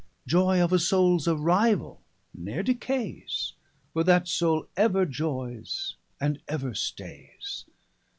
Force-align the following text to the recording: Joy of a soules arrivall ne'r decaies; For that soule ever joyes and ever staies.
Joy 0.25 0.59
of 0.59 0.73
a 0.73 0.79
soules 0.79 1.27
arrivall 1.27 1.99
ne'r 2.33 2.63
decaies; 2.63 3.53
For 3.93 4.03
that 4.03 4.27
soule 4.27 4.67
ever 4.75 5.05
joyes 5.05 5.95
and 6.19 6.41
ever 6.47 6.71
staies. 6.73 7.65